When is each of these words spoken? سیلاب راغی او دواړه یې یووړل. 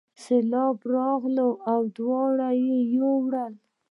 سیلاب 0.23 0.77
راغی 0.93 1.35
او 1.71 1.79
دواړه 1.97 2.49
یې 2.65 2.77
یووړل. 2.95 3.53